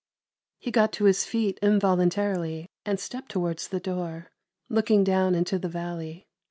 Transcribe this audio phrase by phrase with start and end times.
[0.57, 4.31] He got to his feet involuntarily and stepped towards the door,
[4.67, 6.25] looking down into the valley.